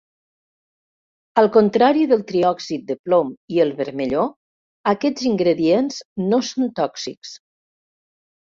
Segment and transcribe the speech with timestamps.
[1.41, 4.25] Al contrari del triòxid de plom i el vermelló,
[4.95, 6.01] aquests ingredients
[6.33, 7.39] no són tòxics.